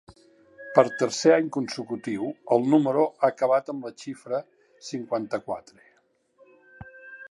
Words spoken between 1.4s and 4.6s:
consecutiu el número ha acabat amb la xifra